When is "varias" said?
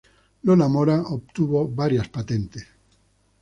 1.67-2.09